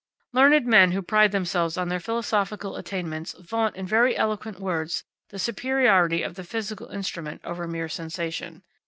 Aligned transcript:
Learned 0.33 0.65
men 0.65 0.93
who 0.93 1.03
pride 1.03 1.31
themselves 1.31 1.77
on 1.77 1.89
their 1.89 1.99
philosophical 1.99 2.75
attainments 2.75 3.33
vaunt 3.37 3.75
in 3.75 3.85
very 3.85 4.17
eloquent 4.17 4.59
words 4.59 5.03
the 5.29 5.37
superiority 5.37 6.23
of 6.23 6.33
the 6.33 6.43
physical 6.43 6.87
instrument 6.87 7.39
over 7.43 7.67
mere 7.67 7.87
sensation. 7.87 8.63